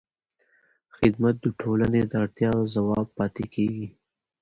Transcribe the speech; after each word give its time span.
خدمت 0.97 1.35
د 1.43 1.47
ټولنې 1.59 2.01
د 2.07 2.13
اړتیاوو 2.23 2.71
ځواب 2.75 3.07
پاتې 3.17 3.45
کېږي. 3.53 3.87